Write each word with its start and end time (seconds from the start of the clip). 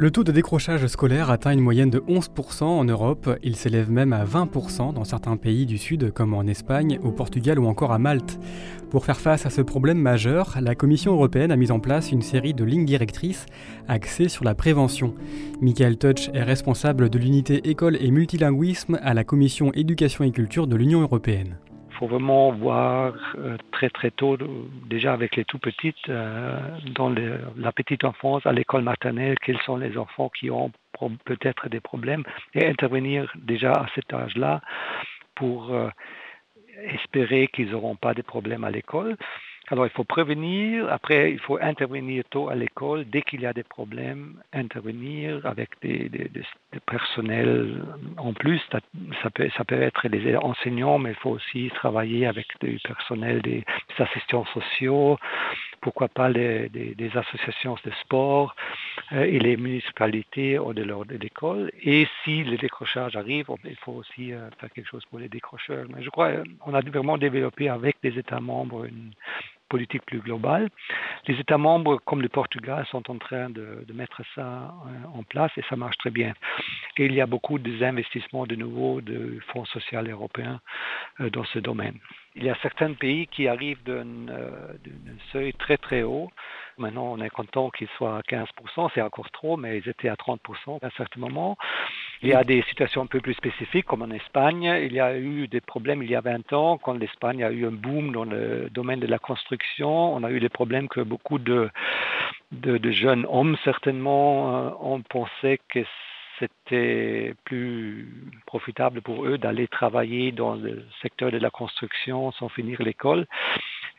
Le 0.00 0.12
taux 0.12 0.22
de 0.22 0.30
décrochage 0.30 0.86
scolaire 0.86 1.28
atteint 1.28 1.50
une 1.50 1.58
moyenne 1.58 1.90
de 1.90 1.98
11% 1.98 2.62
en 2.62 2.84
Europe. 2.84 3.36
Il 3.42 3.56
s'élève 3.56 3.90
même 3.90 4.12
à 4.12 4.24
20% 4.24 4.94
dans 4.94 5.02
certains 5.02 5.36
pays 5.36 5.66
du 5.66 5.76
Sud, 5.76 6.12
comme 6.12 6.34
en 6.34 6.44
Espagne, 6.44 7.00
au 7.02 7.10
Portugal 7.10 7.58
ou 7.58 7.66
encore 7.66 7.90
à 7.90 7.98
Malte. 7.98 8.38
Pour 8.90 9.04
faire 9.04 9.18
face 9.18 9.44
à 9.44 9.50
ce 9.50 9.60
problème 9.60 9.98
majeur, 9.98 10.56
la 10.60 10.76
Commission 10.76 11.14
européenne 11.14 11.50
a 11.50 11.56
mis 11.56 11.72
en 11.72 11.80
place 11.80 12.12
une 12.12 12.22
série 12.22 12.54
de 12.54 12.62
lignes 12.62 12.86
directrices 12.86 13.46
axées 13.88 14.28
sur 14.28 14.44
la 14.44 14.54
prévention. 14.54 15.14
Michael 15.60 15.98
Touch 15.98 16.30
est 16.32 16.44
responsable 16.44 17.10
de 17.10 17.18
l'unité 17.18 17.68
école 17.68 17.96
et 18.00 18.12
multilinguisme 18.12 19.00
à 19.02 19.14
la 19.14 19.24
Commission 19.24 19.72
éducation 19.72 20.22
et 20.22 20.30
culture 20.30 20.68
de 20.68 20.76
l'Union 20.76 21.00
européenne 21.00 21.56
faut 21.98 22.06
vraiment 22.06 22.52
voir 22.52 23.14
euh, 23.36 23.56
très 23.72 23.90
très 23.90 24.10
tôt, 24.10 24.38
déjà 24.86 25.12
avec 25.12 25.36
les 25.36 25.44
tout 25.44 25.58
petites, 25.58 26.08
euh, 26.08 26.58
dans 26.94 27.12
la 27.56 27.72
petite 27.72 28.04
enfance, 28.04 28.46
à 28.46 28.52
l'école 28.52 28.82
maternelle, 28.82 29.36
quels 29.44 29.60
sont 29.62 29.76
les 29.76 29.98
enfants 29.98 30.28
qui 30.28 30.50
ont 30.50 30.70
peut-être 31.24 31.68
des 31.68 31.80
problèmes, 31.80 32.24
et 32.54 32.66
intervenir 32.66 33.32
déjà 33.36 33.72
à 33.72 33.86
cet 33.94 34.12
âge-là 34.12 34.60
pour 35.34 35.72
euh, 35.74 35.88
espérer 36.94 37.48
qu'ils 37.48 37.70
n'auront 37.70 37.96
pas 37.96 38.14
de 38.14 38.22
problèmes 38.22 38.64
à 38.64 38.70
l'école. 38.70 39.16
Alors 39.70 39.86
il 39.86 39.90
faut 39.90 40.04
prévenir, 40.04 40.90
après 40.90 41.32
il 41.32 41.38
faut 41.38 41.58
intervenir 41.60 42.24
tôt 42.30 42.48
à 42.48 42.54
l'école, 42.54 43.04
dès 43.04 43.20
qu'il 43.22 43.42
y 43.42 43.46
a 43.46 43.52
des 43.52 43.62
problèmes, 43.62 44.34
intervenir 44.52 45.44
avec 45.44 45.70
des, 45.82 46.10
personnels 46.86 47.82
en 48.16 48.32
plus. 48.32 48.60
Ça 48.70 49.30
peut, 49.30 49.48
ça 49.56 49.64
peut 49.64 49.80
être 49.82 50.08
des 50.08 50.36
enseignants, 50.36 50.98
mais 50.98 51.10
il 51.10 51.16
faut 51.16 51.30
aussi 51.30 51.70
travailler 51.74 52.26
avec 52.26 52.46
du 52.60 52.78
personnel, 52.82 53.42
des, 53.42 53.64
assistants 53.98 54.46
sociaux, 54.54 55.18
pourquoi 55.80 56.08
pas 56.08 56.28
les, 56.28 56.68
des, 56.68 57.16
associations 57.16 57.76
de 57.84 57.90
sport 58.02 58.54
euh, 59.12 59.24
et 59.24 59.38
les 59.38 59.56
municipalités 59.56 60.58
au 60.58 60.72
delà 60.72 60.96
de 61.06 61.16
l'école. 61.16 61.70
Et 61.82 62.06
si 62.22 62.44
le 62.44 62.56
décrochage 62.56 63.16
arrive, 63.16 63.46
il 63.64 63.76
faut 63.76 63.92
aussi 63.92 64.32
euh, 64.32 64.48
faire 64.60 64.70
quelque 64.70 64.88
chose 64.88 65.04
pour 65.06 65.18
les 65.18 65.28
décrocheurs. 65.28 65.86
Mais 65.94 66.02
je 66.02 66.10
crois 66.10 66.30
qu'on 66.60 66.74
a 66.74 66.80
vraiment 66.80 67.18
développé 67.18 67.68
avec 67.68 67.96
des 68.02 68.18
États 68.18 68.40
membres 68.40 68.84
une 68.84 69.10
politique 69.68 70.04
plus 70.06 70.20
globale. 70.20 70.68
Les 71.26 71.38
États 71.38 71.58
membres, 71.58 71.98
comme 72.04 72.22
le 72.22 72.28
Portugal, 72.28 72.86
sont 72.90 73.10
en 73.10 73.18
train 73.18 73.50
de, 73.50 73.84
mettre 73.92 74.22
ça 74.34 74.42
euh, 74.42 75.18
en 75.18 75.22
place 75.22 75.50
et 75.56 75.62
ça 75.68 75.76
marche 75.76 75.96
très 75.98 76.10
bien. 76.10 76.34
Et 76.96 77.06
il 77.06 77.14
y 77.14 77.20
a 77.20 77.26
beaucoup 77.26 77.58
d'investissements 77.58 78.46
de 78.46 78.54
nouveau 78.54 79.00
de 79.00 79.38
Fonds 79.48 79.64
social 79.66 80.08
européen 80.08 80.60
euh, 81.20 81.30
dans 81.30 81.44
ce 81.44 81.58
domaine. 81.58 81.98
Il 82.36 82.44
y 82.44 82.50
a 82.50 82.56
certains 82.62 82.92
pays 82.92 83.26
qui 83.26 83.48
arrivent 83.48 83.82
d'un 83.84 84.28
euh, 84.28 84.72
seuil 85.32 85.52
très 85.54 85.76
très 85.76 86.02
haut. 86.02 86.30
Maintenant, 86.78 87.06
on 87.06 87.20
est 87.20 87.30
content 87.30 87.70
qu'ils 87.70 87.88
soient 87.96 88.18
à 88.18 88.20
15%, 88.20 88.90
c'est 88.94 89.02
encore 89.02 89.30
trop, 89.32 89.56
mais 89.56 89.78
ils 89.78 89.88
étaient 89.88 90.08
à 90.08 90.14
30% 90.14 90.78
à 90.80 90.86
un 90.86 90.90
certain 90.90 91.20
moment. 91.20 91.56
Il 92.22 92.28
y 92.28 92.34
a 92.34 92.42
des 92.42 92.62
situations 92.62 93.02
un 93.02 93.06
peu 93.06 93.20
plus 93.20 93.34
spécifiques, 93.34 93.86
comme 93.86 94.02
en 94.02 94.10
Espagne. 94.10 94.64
Il 94.82 94.92
y 94.92 94.98
a 94.98 95.16
eu 95.16 95.46
des 95.46 95.60
problèmes 95.60 96.02
il 96.02 96.10
y 96.10 96.16
a 96.16 96.20
20 96.20 96.52
ans, 96.52 96.76
quand 96.76 96.94
l'Espagne 96.94 97.44
a 97.44 97.52
eu 97.52 97.64
un 97.64 97.70
boom 97.70 98.10
dans 98.10 98.24
le 98.24 98.68
domaine 98.70 98.98
de 98.98 99.06
la 99.06 99.20
construction. 99.20 100.14
On 100.14 100.24
a 100.24 100.30
eu 100.32 100.40
des 100.40 100.48
problèmes 100.48 100.88
que 100.88 101.00
beaucoup 101.00 101.38
de, 101.38 101.70
jeunes 102.90 103.24
hommes, 103.28 103.56
certainement, 103.62 104.56
euh, 104.56 104.70
ont 104.80 105.02
pensé 105.02 105.60
que 105.68 105.80
c'était 106.40 107.34
plus 107.44 108.08
profitable 108.46 109.00
pour 109.00 109.24
eux 109.24 109.38
d'aller 109.38 109.68
travailler 109.68 110.32
dans 110.32 110.56
le 110.56 110.84
secteur 111.02 111.30
de 111.30 111.38
la 111.38 111.50
construction 111.50 112.32
sans 112.32 112.48
finir 112.48 112.82
l'école. 112.82 113.26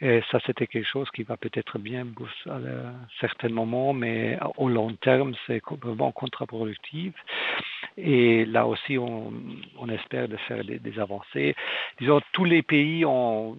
Et 0.00 0.22
ça, 0.30 0.38
c'était 0.46 0.68
quelque 0.68 0.86
chose 0.86 1.10
qui 1.10 1.24
va 1.24 1.36
peut-être 1.36 1.78
bien 1.78 2.06
à 2.46 2.54
un 2.54 2.94
certain 3.20 3.48
moment, 3.48 3.92
mais 3.92 4.38
au 4.56 4.68
long 4.68 4.92
terme, 4.92 5.34
c'est 5.46 5.60
vraiment 5.82 6.12
contre-productif. 6.12 7.12
Et 7.96 8.44
là 8.44 8.66
aussi, 8.66 8.96
on, 8.96 9.32
on 9.76 9.88
espère 9.88 10.28
de 10.28 10.36
faire 10.36 10.64
des, 10.64 10.78
des, 10.78 11.00
avancées. 11.00 11.56
Disons, 12.00 12.20
tous 12.32 12.44
les 12.44 12.62
pays 12.62 13.04
ont, 13.04 13.56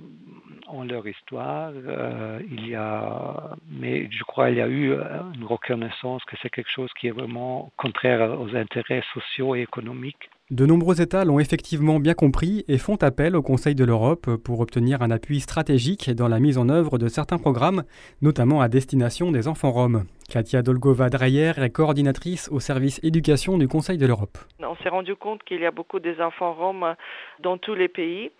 ont 0.71 0.83
leur 0.83 1.07
histoire. 1.07 1.71
Euh, 1.75 2.39
il 2.49 2.67
y 2.67 2.75
a, 2.75 3.55
mais 3.69 4.09
je 4.11 4.23
crois 4.23 4.47
qu'il 4.47 4.57
y 4.57 4.61
a 4.61 4.67
eu 4.67 4.93
une 5.35 5.45
reconnaissance 5.45 6.23
que 6.25 6.35
c'est 6.41 6.49
quelque 6.49 6.71
chose 6.71 6.89
qui 6.99 7.07
est 7.07 7.11
vraiment 7.11 7.71
contraire 7.77 8.39
aux 8.39 8.55
intérêts 8.55 9.03
sociaux 9.13 9.55
et 9.55 9.61
économiques 9.61 10.29
de 10.51 10.65
nombreux 10.65 10.99
États 10.99 11.25
l'ont 11.25 11.39
effectivement 11.39 11.99
bien 11.99 12.15
compris 12.15 12.65
et 12.67 12.79
font 12.79 12.95
appel 12.95 13.35
au 13.35 13.43
Conseil 13.43 13.75
de 13.75 13.85
l'Europe 13.85 14.35
pour 14.37 14.61
obtenir 14.61 15.03
un 15.03 15.11
appui 15.11 15.41
stratégique 15.41 16.09
dans 16.09 16.27
la 16.27 16.39
mise 16.39 16.57
en 16.57 16.69
œuvre 16.69 16.97
de 16.97 17.07
certains 17.07 17.37
programmes, 17.37 17.83
notamment 18.23 18.59
à 18.59 18.67
destination 18.67 19.31
des 19.31 19.47
enfants 19.47 19.69
roms. 19.69 20.05
Katia 20.27 20.63
Dolgova-Dreyer 20.63 21.53
est 21.57 21.69
coordinatrice 21.69 22.49
au 22.51 22.59
service 22.59 22.99
éducation 23.03 23.59
du 23.59 23.67
Conseil 23.67 23.99
de 23.99 24.07
l'Europe. 24.07 24.39
On 24.59 24.75
s'est 24.77 24.89
rendu 24.89 25.15
compte 25.15 25.43
qu'il 25.43 25.61
y 25.61 25.67
a 25.67 25.71
beaucoup 25.71 25.99
des 25.99 26.19
enfants 26.19 26.53
roms 26.53 26.95
dans 27.41 27.59
tous 27.59 27.75
les 27.75 27.87
pays. 27.87 28.31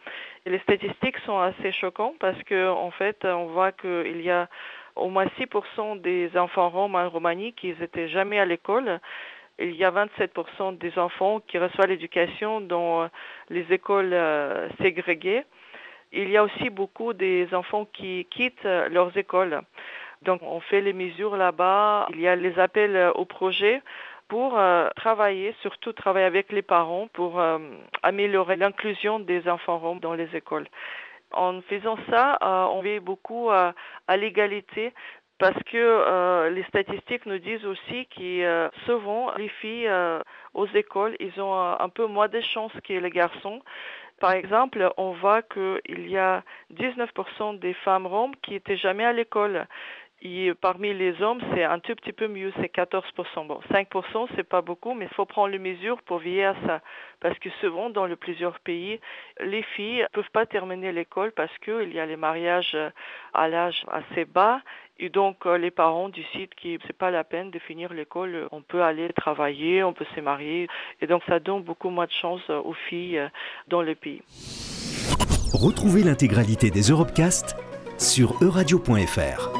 Les 0.46 0.60
statistiques 0.60 1.18
sont 1.26 1.40
assez 1.40 1.72
choquantes 1.72 2.18
parce 2.20 2.42
qu'en 2.44 2.86
en 2.86 2.92
fait, 2.92 3.26
on 3.26 3.48
voit 3.48 3.72
qu'il 3.72 4.22
y 4.22 4.30
a 4.30 4.48
au 4.96 5.10
moins 5.10 5.28
6% 5.40 6.02
des 6.02 6.36
enfants 6.38 6.70
roms 6.70 6.96
en 6.96 7.10
Roumanie 7.10 7.54
qui 7.54 7.74
n'étaient 7.80 8.10
jamais 8.10 8.40
à 8.40 8.46
l'école 8.46 9.00
il 9.60 9.76
y 9.76 9.84
a 9.84 9.92
27% 9.92 10.78
des 10.78 10.98
enfants 10.98 11.42
qui 11.48 11.58
reçoivent 11.58 11.90
l'éducation 11.90 12.62
dans 12.62 13.04
euh, 13.04 13.08
les 13.50 13.66
écoles 13.72 14.14
euh, 14.14 14.70
ségrégées. 14.82 15.44
Il 16.12 16.30
y 16.30 16.38
a 16.38 16.44
aussi 16.44 16.70
beaucoup 16.70 17.14
des 17.14 17.48
enfants 17.54 17.86
qui 17.94 18.26
quittent 18.32 18.66
euh, 18.66 18.90
leurs 18.90 19.16
écoles. 19.18 19.62
Donc 20.22 20.42
on 20.44 20.60
fait 20.60 20.82
les 20.82 20.94
mesures 20.94 21.38
là-bas. 21.38 22.08
Il 22.12 22.22
y 22.22 22.28
a 22.28 22.36
les 22.36 22.58
appels 22.60 23.12
au 23.16 23.26
projet 23.26 23.82
pour 24.30 24.58
travailler, 24.96 25.54
surtout 25.62 25.92
travailler 25.92 26.26
avec 26.26 26.52
les 26.52 26.62
parents 26.62 27.08
pour 27.14 27.42
améliorer 28.04 28.56
l'inclusion 28.56 29.20
des 29.20 29.50
enfants 29.50 29.80
roms 29.80 30.00
dans 30.00 30.14
les 30.14 30.34
écoles. 30.36 30.68
En 31.32 31.62
faisant 31.62 31.98
ça, 32.10 32.38
on 32.72 32.82
veille 32.82 33.02
beaucoup 33.02 33.50
à 33.50 33.74
l'égalité 34.18 34.94
parce 35.40 35.64
que 35.64 35.78
euh, 35.78 36.50
les 36.50 36.64
statistiques 36.64 37.26
nous 37.26 37.40
disent 37.40 37.66
aussi 37.66 38.06
que 38.08 38.44
euh, 38.44 38.70
souvent 38.86 39.34
les 39.38 39.48
filles 39.48 39.88
euh, 39.88 40.20
aux 40.54 40.68
écoles, 40.68 41.16
ils 41.22 41.42
ont 41.42 41.58
un 41.58 41.90
peu 41.90 42.06
moins 42.06 42.28
de 42.28 42.42
chances 42.42 42.74
que 42.84 42.94
les 42.94 43.10
garçons. 43.10 43.62
Par 44.20 44.34
exemple, 44.34 44.92
on 44.98 45.14
voit 45.14 45.42
qu'il 45.42 46.10
y 46.10 46.18
a 46.18 46.44
19% 46.74 47.58
des 47.58 47.74
femmes 47.74 48.06
roms 48.06 48.36
qui 48.44 48.54
étaient 48.54 48.76
jamais 48.76 49.06
à 49.06 49.14
l'école. 49.14 49.66
Et 50.22 50.52
parmi 50.60 50.94
les 50.94 51.22
hommes, 51.22 51.40
c'est 51.54 51.64
un 51.64 51.80
tout 51.80 51.96
petit 51.96 52.12
peu 52.12 52.28
mieux, 52.28 52.52
c'est 52.58 52.74
14%. 52.74 53.48
Bon, 53.48 53.60
5%, 53.72 54.28
c'est 54.36 54.44
pas 54.44 54.62
beaucoup, 54.62 54.94
mais 54.94 55.06
il 55.06 55.16
faut 55.16 55.26
prendre 55.26 55.48
les 55.48 55.60
mesures 55.60 56.02
pour 56.02 56.18
veiller 56.18 56.46
à 56.46 56.56
ça. 56.66 56.82
Parce 57.22 57.40
que 57.40 57.50
souvent, 57.62 57.90
dans 57.90 58.08
plusieurs 58.18 58.60
pays, 58.60 59.00
les 59.40 59.64
filles 59.64 60.02
ne 60.02 60.08
peuvent 60.12 60.32
pas 60.34 60.46
terminer 60.46 60.92
l'école 60.92 61.32
parce 61.32 61.56
qu'il 61.60 61.94
y 61.94 62.00
a 62.00 62.06
les 62.06 62.18
mariages 62.18 62.78
à 63.34 63.48
l'âge 63.48 63.86
assez 63.90 64.26
bas. 64.26 64.62
Et 65.02 65.08
donc, 65.08 65.46
euh, 65.46 65.58
les 65.58 65.72
parents 65.72 66.10
décident 66.10 66.52
que 66.62 66.78
c'est 66.86 66.98
pas 66.98 67.10
la 67.10 67.24
peine 67.24 67.52
de 67.52 67.60
finir 67.60 67.94
l'école. 67.94 68.50
On 68.52 68.62
peut 68.62 68.84
aller 68.84 69.08
travailler, 69.14 69.82
on 69.84 69.94
peut 69.94 70.06
se 70.14 70.20
marier. 70.20 70.68
Et 71.02 71.08
donc, 71.08 71.24
ça 71.28 71.40
donne 71.40 71.64
beaucoup 71.64 71.90
moins 71.90 72.06
de 72.06 72.12
chance 72.12 72.42
aux 72.50 72.76
filles 72.90 73.20
euh, 73.20 73.30
dans 73.70 73.82
le 73.82 73.96
pays. 73.96 74.22
Retrouvez 75.54 76.04
l'intégralité 76.04 76.70
des 76.70 76.90
Europecast 76.90 77.56
sur 77.98 78.36
euradio.fr. 78.44 79.59